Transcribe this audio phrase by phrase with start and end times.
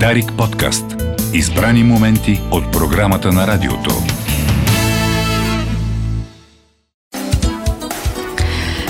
[0.00, 0.84] Дарик подкаст.
[1.32, 3.90] Избрани моменти от програмата на радиото.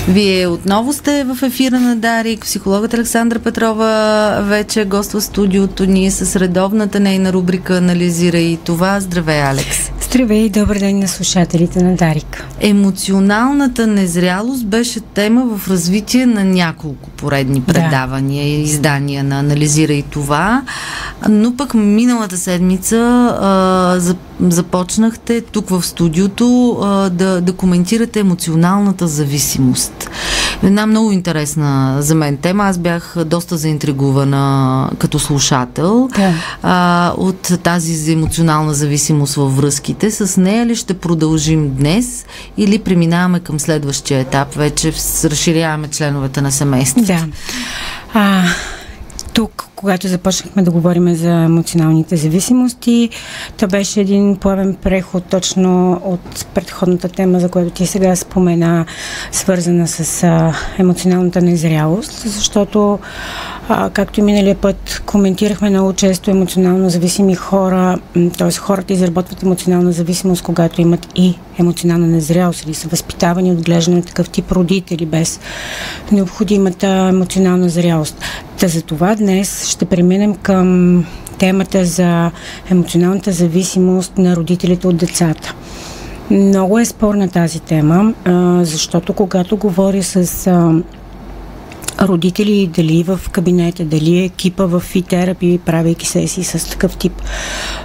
[0.07, 2.41] Вие отново сте в ефира на Дарик.
[2.41, 8.99] Психологът Александра Петрова вече гоства студиото ни с редовната нейна рубрика Анализира и това.
[8.99, 9.91] Здравей, Алекс!
[10.15, 12.45] Здравей и добър ден на слушателите на Дарик.
[12.59, 18.61] Емоционалната незрялост беше тема в развитие на няколко поредни предавания и да.
[18.61, 20.61] издания на Анализира и това,
[21.29, 22.97] но пък миналата седмица
[23.41, 30.09] а, започнахте тук в студиото а, да, да коментирате емоционалната зависимост.
[30.63, 32.63] Една много интересна за мен тема.
[32.63, 36.33] Аз бях доста заинтригувана като слушател да.
[36.63, 40.11] а, от тази емоционална зависимост във връзките.
[40.11, 42.25] С нея ли ще продължим днес
[42.57, 44.53] или преминаваме към следващия етап?
[44.53, 47.07] Вече разширяваме членовете на семейството.
[47.07, 47.27] Да.
[48.13, 48.43] А,
[49.35, 53.09] тук, когато започнахме да говорим за емоционалните зависимости,
[53.57, 58.85] то беше един плавен преход точно от предходната тема, за която ти сега спомена,
[59.31, 60.27] свързана с
[60.77, 62.99] емоционалната незрялост, защото
[63.69, 67.99] а, както и миналия път коментирахме много често емоционално зависими хора,
[68.37, 68.51] т.е.
[68.51, 74.03] хората изработват емоционална зависимост, когато имат и емоционална незрялост или са възпитавани от глеждане на
[74.03, 75.39] такъв тип родители без
[76.11, 78.21] необходимата емоционална зрялост.
[78.59, 81.05] Та за това днес ще преминем към
[81.37, 82.31] темата за
[82.71, 85.53] емоционалната зависимост на родителите от децата.
[86.31, 88.13] Много е спорна тази тема,
[88.61, 90.47] защото когато говоря с
[92.01, 97.21] родители, дали в кабинета, дали екипа в фитерапи, правейки сесии с такъв тип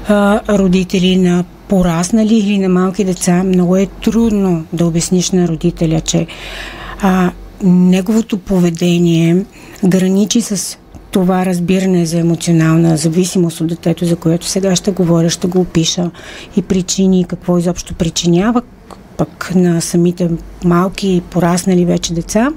[0.08, 6.00] а, родители на пораснали или на малки деца, много е трудно да обясниш на родителя,
[6.00, 6.26] че
[7.02, 7.30] а,
[7.62, 9.44] неговото поведение
[9.84, 10.78] граничи с
[11.10, 16.10] това разбиране за емоционална зависимост от детето, за което сега ще говоря, ще го опиша
[16.56, 18.62] и причини, какво изобщо причинява,
[19.20, 20.30] пък на самите
[20.64, 22.48] малки, пораснали вече деца,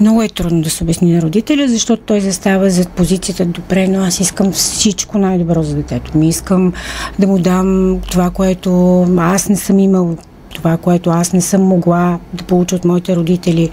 [0.00, 4.04] много е трудно да се обясни на родителя, защото той застава зад позицията добре, но
[4.04, 6.28] аз искам всичко най-добро за детето ми.
[6.28, 6.72] Искам
[7.18, 10.16] да му дам това, което аз не съм имал,
[10.54, 13.70] това, което аз не съм могла да получа от моите родители.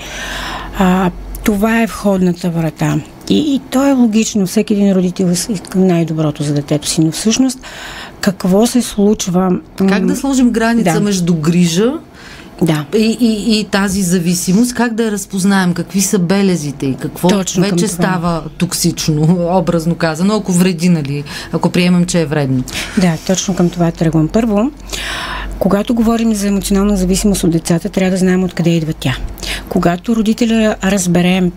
[0.77, 1.11] А,
[1.43, 2.99] това е входната врата.
[3.29, 4.47] И, и то е логично.
[4.47, 7.01] Всеки един родител иска най-доброто за детето си.
[7.01, 7.59] Но всъщност
[8.21, 9.51] какво се случва?
[9.75, 10.99] Как да сложим граница да.
[10.99, 11.93] между грижа
[12.61, 12.85] да.
[12.97, 17.63] И, и, и тази зависимост, как да я разпознаем, какви са белезите и какво Точно
[17.63, 22.63] вече става токсично, образно казано, ако вреди, нали, ако приемем, че е вредно.
[22.97, 24.27] Да, точно към това тръгвам.
[24.27, 24.71] Първо,
[25.59, 29.17] когато говорим за емоционална зависимост от децата, трябва да знаем откъде идва тя.
[29.69, 31.51] Когато родителя разбере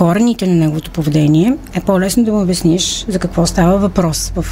[0.00, 4.46] корените на неговото поведение, е по-лесно да му обясниш за какво става въпрос в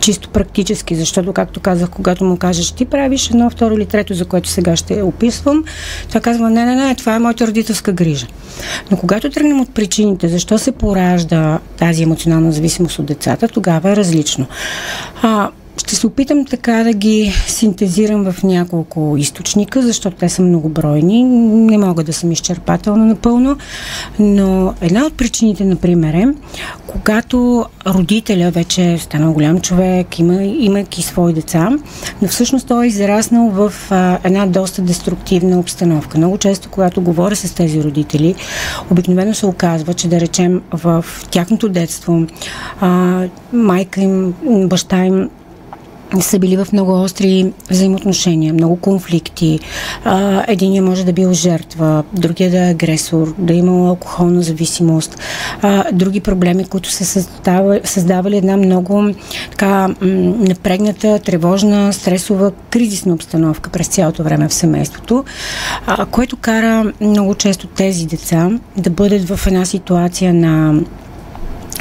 [0.00, 4.24] чисто практически, защото, както казах, когато му кажеш, ти правиш едно, второ или трето, за
[4.24, 5.64] което сега ще описвам,
[6.12, 8.26] той казва, не, не, не, това е моята родителска грижа.
[8.90, 13.96] Но когато тръгнем от причините, защо се поражда тази емоционална зависимост от децата, тогава е
[13.96, 14.46] различно.
[15.22, 21.24] А, ще се опитам така да ги синтезирам в няколко източника, защото те са многобройни.
[21.24, 23.56] Не мога да съм изчерпателна напълно,
[24.18, 26.28] но една от причините, например, е,
[26.86, 31.70] когато родителя вече е станал голям човек, има, имайки свои деца,
[32.22, 36.18] но всъщност той е израснал в а, една доста деструктивна обстановка.
[36.18, 38.34] Много често, когато говоря с тези родители,
[38.90, 42.26] обикновено се оказва, че да речем в тяхното детство
[42.80, 44.34] а, майка им,
[44.68, 45.30] баща им
[46.22, 49.60] са били в много остри взаимоотношения, много конфликти.
[50.04, 55.18] А, единия може да бил жертва, другия да е агресор, да е имал алкохолна зависимост,
[55.62, 59.14] а, други проблеми, които са създавали, създавали една много
[59.50, 65.24] така напрегната, тревожна, стресова, кризисна обстановка през цялото време в семейството,
[65.86, 70.74] а, което кара много често тези деца да бъдат в една ситуация на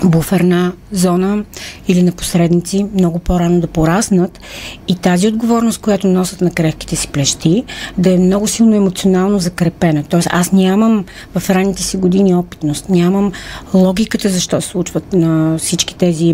[0.03, 1.43] буферна зона
[1.87, 4.39] или на посредници много по-рано да пораснат
[4.87, 7.63] и тази отговорност, която носят на крехките си плещи,
[7.97, 10.03] да е много силно емоционално закрепена.
[10.09, 11.05] Тоест аз нямам
[11.35, 13.31] в ранните си години опитност, нямам
[13.73, 16.33] логиката защо се случват на всички тези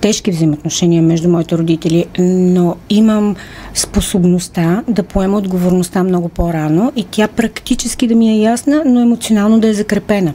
[0.00, 3.36] тежки взаимоотношения между моите родители, но имам
[3.74, 9.60] способността да поема отговорността много по-рано и тя практически да ми е ясна, но емоционално
[9.60, 10.34] да е закрепена.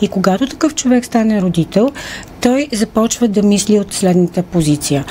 [0.00, 1.90] И когато такъв човек стане родител,
[2.42, 5.04] той започва да мисли от следната позиция.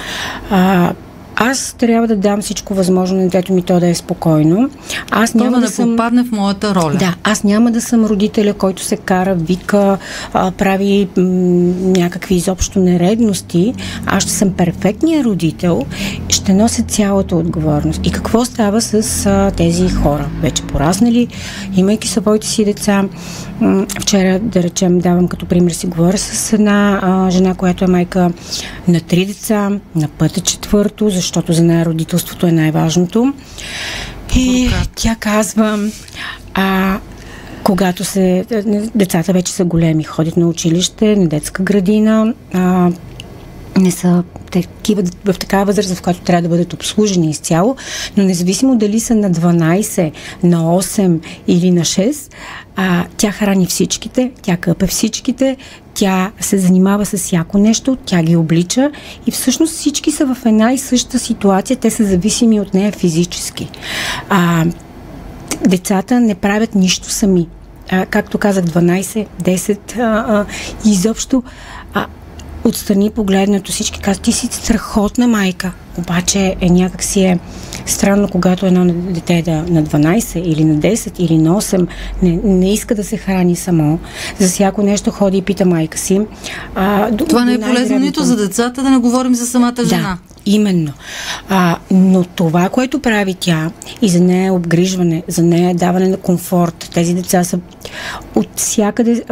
[0.50, 0.94] А,
[1.36, 4.70] аз трябва да дам всичко възможно на детето ми то да е спокойно.
[5.12, 5.90] Аз няма да, да съм...
[5.90, 6.96] попадне в моята роля.
[7.00, 9.98] Да, аз няма да съм родителя, който се кара, вика,
[10.34, 11.24] а, прави м-
[11.98, 13.74] някакви изобщо нередности.
[14.06, 15.86] Аз ще съм перфектният родител,
[16.30, 18.02] ще нося цялата отговорност.
[18.04, 20.30] И какво става с а, тези хора?
[20.42, 21.28] Вече пораснали,
[21.76, 23.04] имайки своите си деца.
[23.62, 27.88] М- вчера, да речем, давам като пример, си говоря с една а, жена, която е
[27.88, 28.32] майка
[28.88, 33.34] на три деца, на пътя четвърто, защото за нея родителството е най-важното.
[34.36, 35.80] И тя казва,
[36.54, 37.00] а,
[37.64, 38.46] когато се,
[38.96, 42.92] децата вече са големи, ходят на училище, на детска градина, а,
[43.78, 47.76] не са такива, в такава възраст, в която трябва да бъдат обслужени изцяло,
[48.18, 50.12] но независимо дали са на 12,
[50.44, 52.32] на 8 или на 6,
[52.76, 55.58] а, тя храни всичките, тя къпе всичките,
[55.94, 58.92] тя се занимава с всяко нещо, тя ги облича
[59.28, 63.70] и всъщност всички са в една и съща ситуация, те са зависими от нея физически.
[64.30, 64.66] А,
[65.68, 67.48] децата не правят нищо сами.
[67.92, 70.46] А, както казах, 12, 10 а, а,
[70.86, 71.44] изобщо
[72.64, 75.72] отстрани погледнато всички казват, ти си страхотна майка.
[75.98, 77.40] Обаче е някак си е
[77.86, 81.88] странно, когато едно дете е да, на 12 или на 10 или на 8
[82.24, 84.00] не, не иска да се храни само.
[84.40, 86.22] За всяко нещо ходи и пита майка си.
[86.76, 90.02] А, Това не е полезно нито за децата, да не говорим за самата жена.
[90.02, 90.18] Да.
[90.46, 90.94] Именно.
[91.50, 93.72] А, но това, което прави тя
[94.02, 96.90] и за нея е обгрижване, за нея е даване на комфорт.
[96.94, 97.60] Тези деца са
[98.36, 99.24] от всякъде,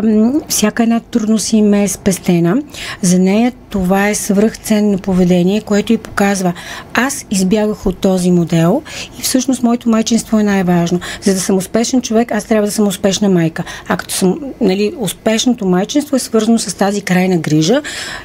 [0.47, 2.57] всяка една трудност им е спестена.
[3.01, 6.53] За нея това е свръхценно поведение, което и показва.
[6.93, 8.81] Аз избягах от този модел
[9.19, 10.99] и всъщност моето майчинство е най-важно.
[11.21, 13.63] За да съм успешен човек, аз трябва да съм успешна майка.
[13.87, 17.81] А като съм, нали, успешното майчинство е свързано с тази крайна грижа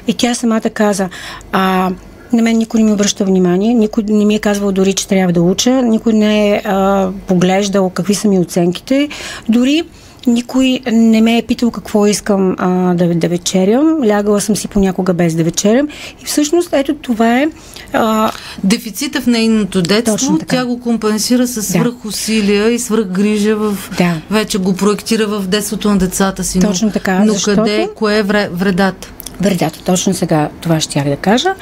[0.07, 1.09] и тя самата каза,
[1.51, 1.91] а,
[2.33, 5.33] на мен никой не ми обръща внимание, никой не ми е казвал дори, че трябва
[5.33, 9.09] да уча, никой не е а, поглеждал какви са ми оценките.
[9.49, 9.83] Дори
[10.27, 14.07] никой не ме е питал какво искам а, да, да вечерям.
[14.07, 15.87] Лягала съм си понякога без да вечерям.
[16.21, 17.47] И всъщност, ето това е.
[17.93, 18.31] А...
[18.63, 22.71] Дефицита в нейното детство, тя го компенсира с свръхусилия да.
[22.71, 23.77] и свръхгрижа в.
[23.97, 24.21] Да.
[24.31, 26.59] Вече го проектира в детството на децата си.
[26.59, 27.19] Точно така.
[27.25, 27.57] Но защото...
[27.57, 29.11] къде, кое е вредата?
[29.41, 31.55] Вредата, точно сега това ще да кажа.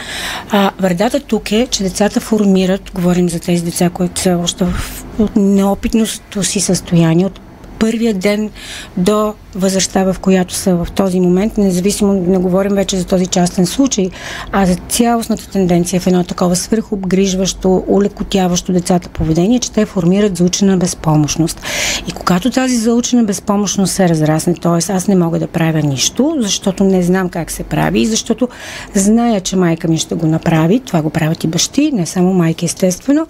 [0.50, 5.30] А, вредата тук е, че децата формират, говорим за тези деца, които са още в
[5.36, 7.40] неопитното си състояние, от
[7.80, 8.50] първия ден
[8.98, 13.66] до възрастта, в която са в този момент, независимо, не говорим вече за този частен
[13.66, 14.10] случай,
[14.52, 20.78] а за цялостната тенденция в едно такова свърхобгрижващо, улекотяващо децата поведение, че те формират заучена
[20.78, 21.62] безпомощност.
[22.08, 24.94] И когато тази заучена безпомощност се разрасне, т.е.
[24.94, 28.48] аз не мога да правя нищо, защото не знам как се прави и защото
[28.96, 32.66] зная, че майка ми ще го направи, това го правят и бащи, не само майки
[32.66, 33.28] естествено,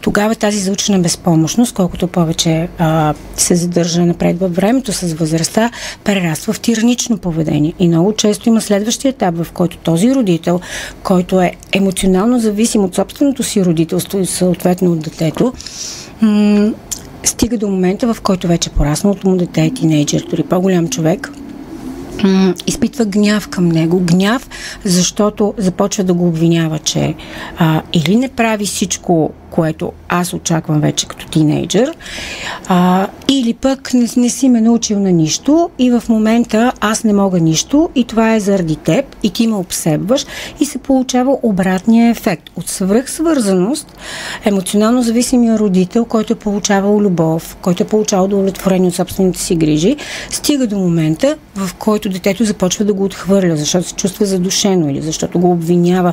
[0.00, 5.76] тогава тази заучена безпомощност, колкото повече а, се задържа напред във времето с възрастта, деца
[6.04, 7.72] прераства в тиранично поведение.
[7.78, 10.60] И много често има следващия етап, в който този родител,
[11.02, 15.52] който е емоционално зависим от собственото си родителство и съответно от детето,
[16.20, 16.72] м-
[17.24, 21.32] стига до момента, в който вече порасналото му дете е тинейджер, дори по-голям човек,
[22.66, 24.00] изпитва гняв към него.
[24.00, 24.48] Гняв,
[24.84, 27.14] защото започва да го обвинява, че
[27.58, 31.94] а, или не прави всичко което аз очаквам вече като тинейджър,
[32.68, 37.12] а, или пък не, не си ме научил на нищо и в момента аз не
[37.12, 40.26] мога нищо и това е заради теб и ти ме обсебваш
[40.60, 43.96] и се получава обратния ефект от свръхсвързаност,
[44.44, 49.96] емоционално зависимия родител, който е получавал любов, който е получавал удовлетворение от собствените си грижи,
[50.30, 55.02] стига до момента, в който детето започва да го отхвърля, защото се чувства задушено или
[55.02, 56.12] защото го обвинява,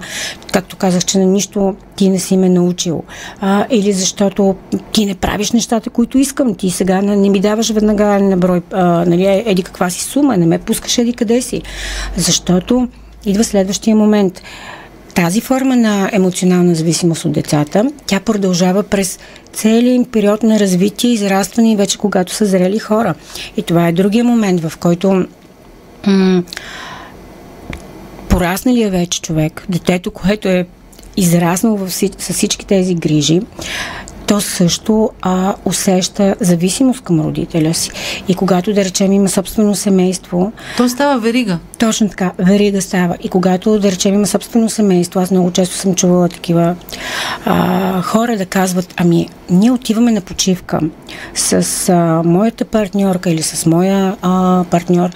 [0.54, 3.04] както казах, че на нищо ти не си ме научил
[3.42, 4.56] а, или защото
[4.92, 6.56] ти не правиш нещата, които искам.
[6.56, 10.38] Ти сега не, не ми даваш веднага на брой, а, нали, еди каква си сума,
[10.38, 11.62] не ме пускаш еди къде си.
[12.18, 12.88] Защото
[13.25, 14.42] идва следващия момент.
[15.13, 19.20] Тази форма на емоционална зависимост от децата, тя продължава през
[19.54, 23.13] целият им период на развитие, израстване и вече когато са зрели хора.
[23.58, 25.25] И това е другия момент, в който
[26.08, 26.44] м-
[28.30, 30.68] порасналия вече човек, детето, което е
[31.18, 33.42] израснал в, с всички тези грижи,
[34.27, 37.92] то също а, усеща зависимост към родителя си.
[38.27, 40.51] И когато, да речем, има собствено семейство...
[40.77, 41.60] То става верига.
[41.80, 43.16] Точно така, верига става.
[43.24, 46.75] И когато, да речем, има собствено семейство, аз много често съм чувала такива
[47.46, 50.80] а, хора да казват, ами, ние отиваме на почивка
[51.34, 55.10] с а, моята партньорка или с моя а, партньор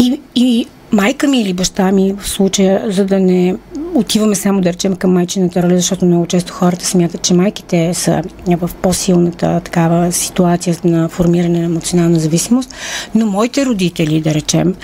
[0.00, 3.56] и, и майка ми или баща ми в случая, за да не
[3.94, 8.22] отиваме само да речем към майчината роля, защото много често хората смятат, че майките са
[8.46, 12.74] в по-силната такава ситуация на формиране на емоционална зависимост,
[13.14, 14.74] но моите родители, да речем,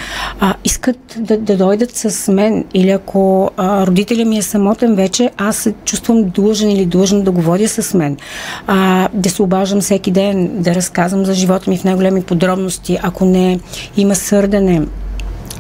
[0.41, 2.65] а, искат да, да дойдат с мен.
[2.75, 7.31] Или ако а, родителя ми е самотен вече, аз се чувствам длъжен или длъжен да
[7.31, 8.17] го водя с мен.
[8.67, 13.25] А, да се обаждам всеки ден, да разказвам за живота ми в най-големи подробности, ако
[13.25, 13.59] не
[13.97, 14.83] има сърдане,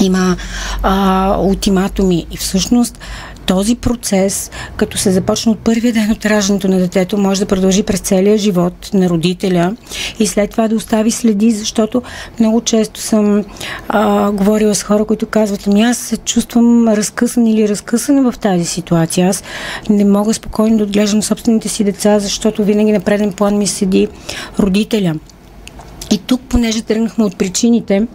[0.02, 0.36] има
[0.82, 2.98] а, ултиматуми и всъщност
[3.46, 7.82] този процес, като се започне от първия ден от раждането на детето, може да продължи
[7.82, 9.76] през целия живот на родителя
[10.18, 12.02] и след това да остави следи, защото
[12.40, 13.44] много често съм
[13.88, 18.64] а, говорила с хора, които казват, ами аз се чувствам разкъсан или разкъсана в тази
[18.64, 19.28] ситуация.
[19.28, 19.42] Аз
[19.90, 24.08] не мога спокойно да отглеждам собствените си деца, защото винаги на преден план ми седи
[24.58, 25.14] родителя.
[26.10, 28.06] И тук, понеже тръгнахме от причините,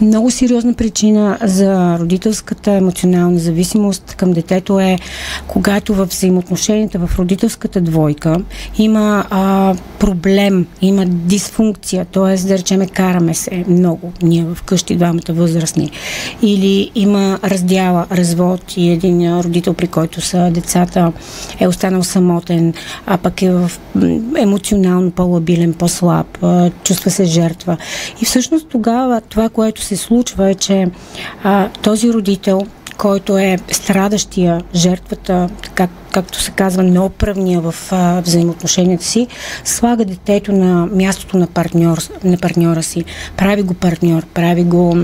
[0.00, 4.98] много сериозна причина за родителската емоционална зависимост към детето е
[5.46, 8.36] когато в взаимоотношенията в родителската двойка
[8.78, 12.46] има а, проблем, има дисфункция, т.е.
[12.46, 15.90] да речеме караме се много, ние вкъщи двамата възрастни,
[16.42, 21.12] или има раздяла, развод и един родител, при който са децата
[21.60, 22.74] е останал самотен,
[23.06, 23.70] а пък е в
[24.38, 26.38] емоционално по-лабилен, по-слаб,
[26.84, 27.76] чувства се жертва.
[28.22, 30.86] И всъщност тогава това, което се случва е, че
[31.42, 32.66] а, този родител,
[32.98, 39.26] който е страдащия, жертвата, как, както се казва, неоправния в а, взаимоотношенията си,
[39.64, 43.04] слага детето на мястото на, партньор, на партньора си,
[43.36, 44.96] прави го партньор, прави го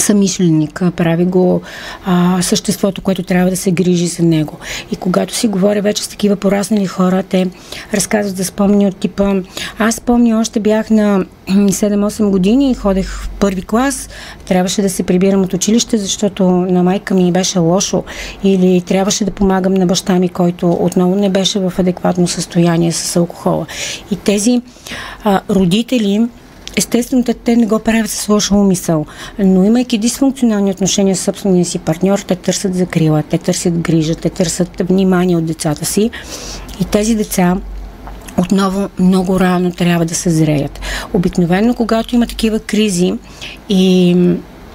[0.00, 1.60] самишленик, прави го
[2.04, 4.58] а, съществото, което трябва да се грижи за него.
[4.92, 7.46] И когато си говоря вече с такива пораснали хора, те
[7.94, 9.34] разказват да спомни от типа
[9.78, 14.08] аз спомня, още бях на 7-8 години и ходех в първи клас,
[14.46, 18.04] трябваше да се прибирам от училище, защото на майка ми беше лошо
[18.44, 23.16] или трябваше да помагам на баща ми, който отново не беше в адекватно състояние с
[23.16, 23.66] алкохола.
[24.10, 24.62] И тези
[25.24, 26.28] а, родители
[26.76, 29.06] Естествено, те, не го правят с лоша умисъл,
[29.38, 34.30] но имайки дисфункционални отношения с собствения си партньор, те търсят закрила, те търсят грижа, те
[34.30, 36.10] търсят внимание от децата си
[36.80, 37.56] и тези деца
[38.38, 40.80] отново много рано трябва да се зреят.
[41.14, 43.14] Обикновено, когато има такива кризи
[43.68, 44.16] и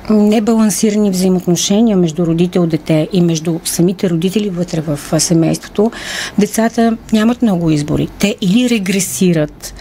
[0.10, 5.92] небалансирани взаимоотношения между родител, дете и между самите родители вътре в семейството,
[6.38, 8.08] децата нямат много избори.
[8.20, 9.74] Те или регресират,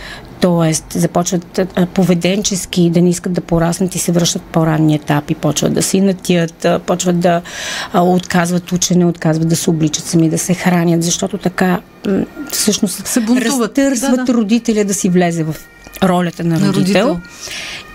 [0.42, 0.98] т.е.
[0.98, 1.60] започват
[1.94, 6.66] поведенчески да не искат да пораснат и се връщат по-ранни етапи, почват да си натият,
[6.86, 7.42] почват да
[7.94, 11.80] отказват учене, отказват да се обличат сами, да се хранят, защото така
[12.52, 14.34] всъщност се разтърсват да, да.
[14.34, 15.56] родителя да си влезе в
[16.02, 17.20] ролята на родител, на родител.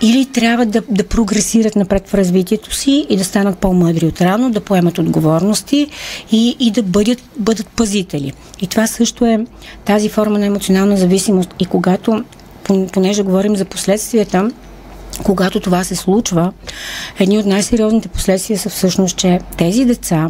[0.02, 4.52] или трябва да, да прогресират напред в развитието си и да станат по-мъдри от рано,
[4.52, 5.88] да поемат отговорности
[6.32, 8.34] и, и да бъдат, бъдат пазители.
[8.62, 9.46] И това също е
[9.86, 11.50] тази форма на емоционална зависимост.
[11.60, 12.24] И когато,
[12.94, 14.52] понеже говорим за последствията,
[15.24, 16.54] когато това се случва,
[17.20, 20.30] едни от най-сериозните последствия са всъщност, че тези деца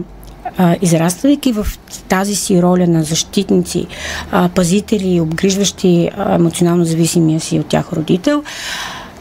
[0.57, 1.67] а, израствайки в
[2.07, 3.87] тази си роля на защитници,
[4.31, 8.43] а, пазители, обгрижващи а, емоционално зависимия си от тях родител,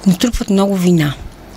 [0.07, 1.15] натрупват много вина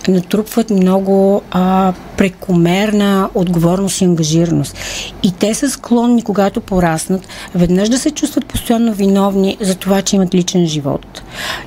[0.08, 4.76] натрупват много а, прекомерна отговорност и ангажираност.
[5.22, 10.16] И те са склонни, когато пораснат, веднъж да се чувстват постоянно виновни за това, че
[10.16, 11.22] имат личен живот.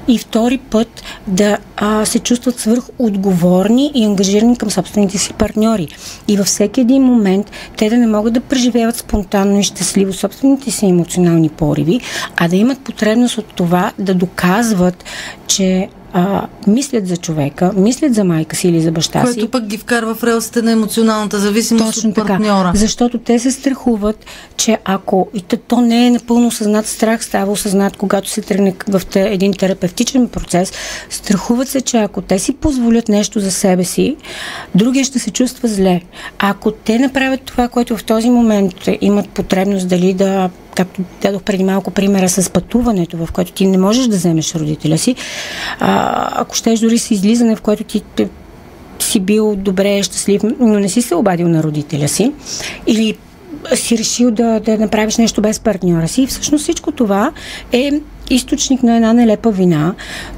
[0.08, 5.88] И втори път да а, се чувстват свърх отговорни и ангажирани към собствените си партньори.
[6.28, 10.72] И във всеки един момент те да не могат да преживяват спонтанно и щастливо собствените
[10.72, 12.00] си емоционални пориви,
[12.38, 15.04] а да имат потребност от това да доказват,
[15.48, 19.40] че а, мислят за човека, мислят за майка си или за баща Което си.
[19.40, 22.68] Което пък ги вкарва в релсите на емоционалната зависимост Точно от партньора.
[22.68, 24.26] Така, защото те се страхуват,
[24.58, 29.02] че ако и то, не е напълно осъзнат страх, става осъзнат, когато се тръгне в
[29.16, 30.72] един терапевтичен процес,
[31.10, 34.16] страхуват се, че ако те си позволят нещо за себе си,
[34.76, 36.02] другия ще се чувства зле.
[36.40, 41.64] Ако те направят това, което в този момент имат потребност дали да както дадох преди
[41.64, 45.16] малко примера с пътуването, в което ти не можеш да вземеш родителя си,
[45.80, 48.02] а, ако щеш дори с излизане, в което ти
[49.00, 52.32] си бил добре, щастлив, но не си се обадил на родителя си,
[52.88, 53.18] или
[53.76, 56.28] си решил да, да направиш нещо без партньора си.
[56.28, 57.32] Всъщност всичко това
[57.72, 57.92] е
[58.30, 59.94] източник на една нелепа вина,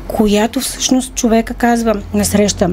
[0.08, 2.70] която всъщност човека казва насреща.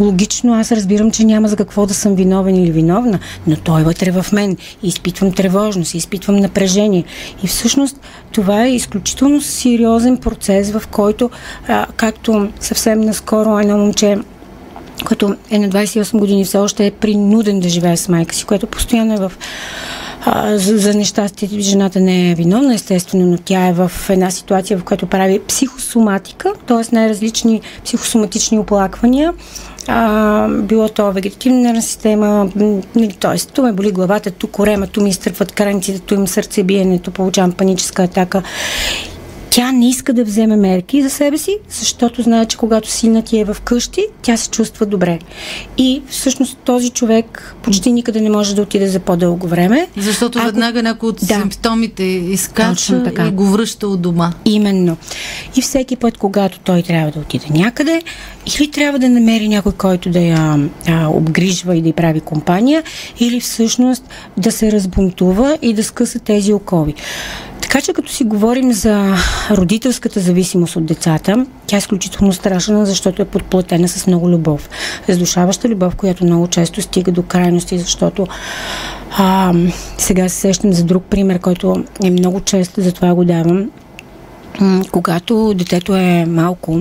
[0.00, 4.10] Логично аз разбирам, че няма за какво да съм виновен или виновна, но той вътре
[4.10, 4.56] в мен.
[4.82, 7.04] Изпитвам тревожност, изпитвам напрежение.
[7.44, 8.00] И всъщност
[8.32, 11.30] това е изключително сериозен процес, в който,
[11.68, 14.16] а, както съвсем наскоро едно момче
[15.04, 18.66] който е на 28 години, все още е принуден да живее с майка си, което
[18.66, 19.32] постоянно е в
[20.26, 24.78] а, за, за нещастието жената не е виновна, естествено, но тя е в една ситуация,
[24.78, 26.94] в която прави психосоматика, т.е.
[26.94, 29.34] най-различни психосоматични оплаквания,
[29.88, 32.50] а, било то вегетативна система,
[32.96, 33.38] нали, т.е.
[33.38, 38.02] ту ме боли главата, ту корема, ту ми изтърпват краниците, ту им сърцебиенето, получавам паническа
[38.02, 38.42] атака.
[39.50, 43.38] Тя не иска да вземе мерки за себе си, защото знае, че когато сина ти
[43.38, 45.18] е в къщи, тя се чувства добре.
[45.78, 49.88] И всъщност този човек почти никъде не може да отиде за по-дълго време.
[49.96, 50.46] Защото Ако...
[50.46, 51.34] веднага някой от да.
[51.34, 54.32] симптомите изкача и го връща от дома.
[54.44, 54.96] Именно.
[55.56, 58.02] И всеки път, когато той трябва да отиде някъде,
[58.46, 62.82] или трябва да намери някой, който да я а, обгрижва и да й прави компания,
[63.20, 64.04] или всъщност
[64.36, 66.94] да се разбунтува и да скъса тези окови.
[67.68, 69.14] Така че като си говорим за
[69.50, 74.70] родителската зависимост от децата, тя е изключително страшна, защото е подплатена с много любов.
[75.08, 78.26] Раздушаваща любов, която много често стига до крайности, защото
[79.18, 79.54] а,
[79.98, 83.70] сега се сещам за друг пример, който е много чест, затова го давам
[84.90, 86.80] когато детето е малко,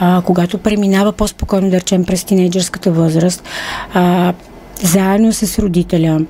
[0.00, 3.42] а, когато преминава по-спокойно, да речем, през тинейджърската възраст,
[3.94, 4.32] а,
[4.82, 6.20] заедно с родителя,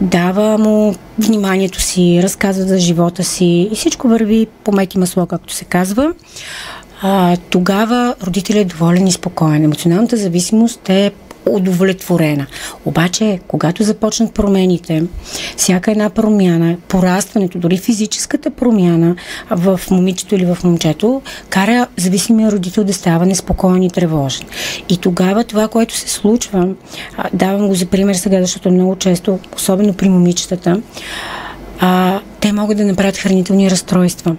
[0.00, 5.54] дава му вниманието си, разказва за живота си и всичко върви по мети масло, както
[5.54, 6.14] се казва.
[7.02, 9.64] А, тогава родителят е доволен и спокоен.
[9.64, 11.12] Емоционалната зависимост е
[11.46, 12.46] удовлетворена.
[12.84, 15.04] Обаче, когато започнат промените,
[15.56, 19.16] всяка една промяна, порастването, дори физическата промяна
[19.50, 24.46] в момичето или в момчето, кара зависимия родител да става неспокоен и тревожен.
[24.88, 26.68] И тогава това, което се случва,
[27.32, 30.82] давам го за пример сега, защото много често, особено при момичетата,
[31.80, 34.36] а, те могат да направят хранителни разстройства,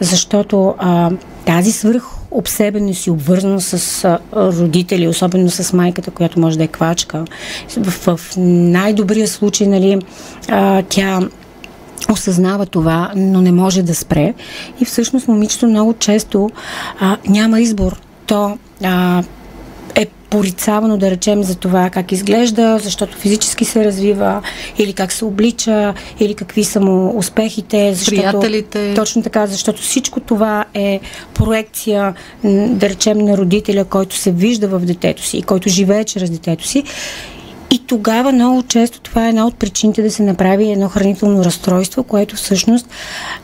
[0.00, 1.10] защото а,
[1.46, 7.24] тази свърх обсебеност и обвързано с родители, особено с майката, която може да е квачка.
[7.76, 9.98] В, в най-добрия случай, нали,
[10.48, 11.20] а, тя
[12.10, 14.34] осъзнава това, но не може да спре.
[14.80, 16.50] И всъщност момичето много често
[17.00, 18.00] а, няма избор.
[18.26, 19.22] То а,
[20.32, 24.42] порицавано, да речем, за това как изглежда, защото физически се развива,
[24.78, 27.94] или как се облича, или какви са му успехите.
[27.94, 28.94] Защото, Приятелите.
[28.94, 31.00] Точно така, защото всичко това е
[31.34, 32.14] проекция,
[32.68, 36.66] да речем, на родителя, който се вижда в детето си и който живее чрез детето
[36.66, 36.84] си.
[37.70, 42.04] И тогава много често това е една от причините да се направи едно хранително разстройство,
[42.04, 42.88] което всъщност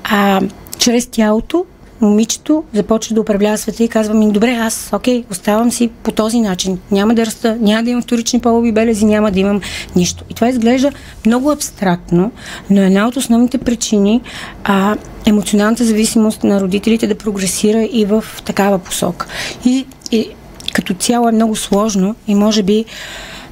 [0.04, 0.40] а,
[0.78, 1.64] чрез тялото
[2.00, 6.40] момичето започва да управлява света и казва ми, добре, аз, окей, оставам си по този
[6.40, 6.78] начин.
[6.90, 9.60] Няма да раста, няма да имам вторични полови белези, няма да имам
[9.96, 10.24] нищо.
[10.30, 10.92] И това изглежда
[11.26, 12.30] много абстрактно,
[12.70, 14.20] но една от основните причини
[14.64, 19.26] а, емоционалната зависимост на родителите да прогресира и в такава посока.
[19.64, 20.28] И, и
[20.72, 22.84] като цяло е много сложно и може би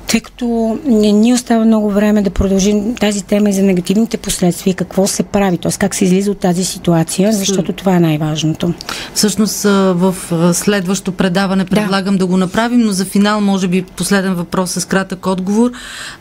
[0.09, 4.75] тъй като не ни остава много време да продължим тази тема и за негативните последствия,
[4.75, 5.73] какво се прави, т.е.
[5.73, 8.75] как се излиза от тази ситуация, защото това е най-важното.
[9.15, 10.15] Всъщност в
[10.53, 14.85] следващо предаване предлагам да, да го направим, но за финал, може би последен въпрос с
[14.85, 15.71] кратък отговор.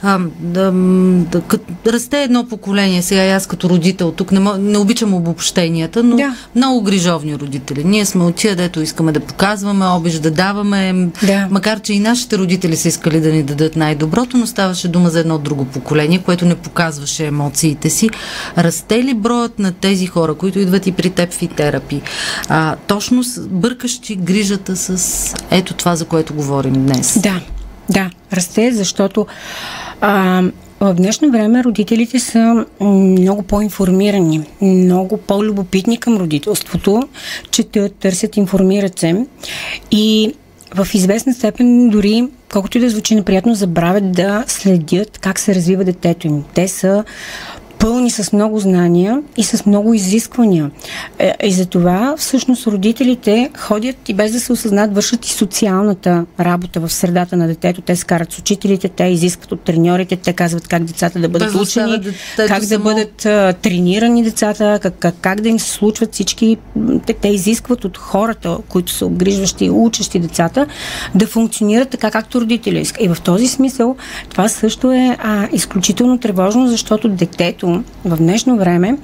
[0.02, 0.71] А, да,
[1.32, 1.41] да,
[1.88, 6.36] расте едно поколение, сега и аз като родител, тук не, не обичам обобщенията, но да.
[6.56, 7.84] много грижовни родители.
[7.84, 11.48] Ние сме от тия, дето искаме да показваме, обиж да даваме, да.
[11.52, 15.20] макар че и нашите родители са искали да ни дадат най-доброто, но ставаше дума за
[15.20, 18.10] едно друго поколение, което не показваше емоциите си.
[18.58, 22.02] Расте ли броят на тези хора, които идват и при теб в терапи?
[22.50, 27.20] А, точно бъркащи грижата с ето това, за което говорим днес.
[27.20, 27.42] Да,
[27.90, 29.28] да, расте, защото
[30.02, 30.44] а,
[30.80, 37.04] в днешно време родителите са много по-информирани, много по-любопитни към родителството,
[37.52, 39.26] четат, търсят, информират се
[39.92, 40.34] и
[40.76, 45.84] в известна степен дори, колкото и да звучи неприятно, забравят да следят как се развива
[45.84, 46.44] детето им.
[46.54, 47.04] Те са
[47.86, 50.71] пълни с много знания и с много изисквания.
[51.19, 56.26] Е, и за това всъщност родителите ходят и без да се осъзнат, вършат и социалната
[56.39, 57.82] работа в средата на детето.
[57.82, 61.54] Те се карат с учителите, те изискват от треньорите, те казват как децата да бъдат
[61.54, 62.00] да учени,
[62.38, 62.69] как само...
[62.69, 66.58] да бъдат а, тренирани децата, как, как, как да им се случват всички.
[67.06, 70.67] Те, те изискват от хората, които са обгрижващи и учещи децата,
[71.15, 73.04] да функционират така, както родители искат.
[73.04, 73.95] И в този смисъл
[74.30, 77.75] това също е а, изключително тревожно, защото детето
[78.06, 78.98] в днешно време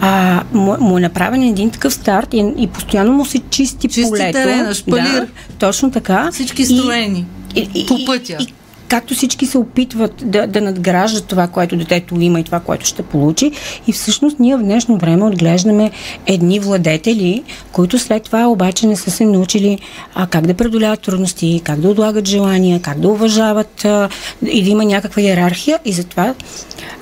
[0.00, 4.10] а, му, му е направен един такъв старт и, и постоянно му се чисти, чисти
[4.10, 4.32] полето.
[4.32, 5.20] Терена, шпалир.
[5.20, 5.26] Да,
[5.58, 6.30] точно така.
[6.32, 7.26] Всички строени.
[7.56, 8.36] И, и, по пътя.
[8.40, 8.54] И, и,
[8.94, 13.02] както всички се опитват да, да надграждат това, което детето има и това, което ще
[13.02, 13.52] получи.
[13.86, 15.90] И всъщност ние в днешно време отглеждаме
[16.26, 19.78] едни владетели, които след това обаче не са се научили
[20.14, 24.08] а, как да преодоляват трудности, как да отлагат желания, как да уважават а,
[24.46, 25.78] и да има някаква иерархия.
[25.84, 26.34] И затова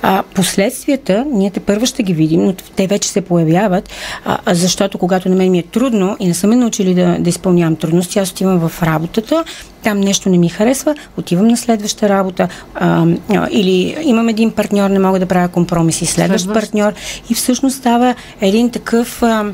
[0.01, 3.89] А, последствията, ние те първо ще ги видим, но те вече се появяват,
[4.25, 7.29] а, защото когато на мен ми е трудно и не съм ме научили да, да
[7.29, 9.43] изпълнявам трудности, аз отивам в работата,
[9.83, 14.89] там нещо не ми харесва, отивам на следваща работа а, а, или имам един партньор,
[14.89, 16.61] не мога да правя компромиси, следващ, следващ.
[16.61, 16.93] партньор
[17.29, 19.45] и всъщност става един такъв а,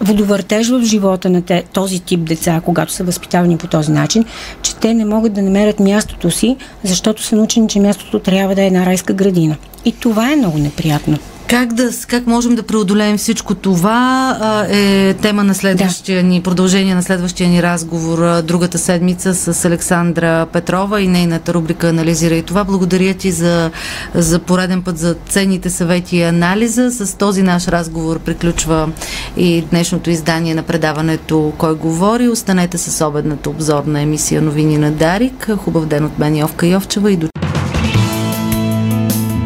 [0.00, 4.24] водовъртеж в живота на те, този тип деца, когато са възпитавани по този начин,
[4.62, 8.62] че те не могат да намерят мястото си, защото са научени, че мястото трябва да
[8.62, 9.56] е една райска градина.
[9.84, 11.18] И това е много неприятно.
[11.50, 16.28] Как, да, как можем да преодолеем всичко това а, е тема на следващия да.
[16.28, 22.34] ни, продължение на следващия ни разговор другата седмица с Александра Петрова и нейната рубрика Анализира
[22.34, 22.64] и това.
[22.64, 23.70] Благодаря ти за,
[24.14, 26.90] за пореден път за ценните съвети и анализа.
[26.90, 28.88] С този наш разговор приключва
[29.36, 32.28] и днешното издание на предаването Кой говори.
[32.28, 35.50] Останете с обедната обзорна емисия Новини на Дарик.
[35.56, 37.28] Хубав ден от мен Йовка Йовчева и до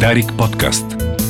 [0.01, 0.94] Дарик подкаст.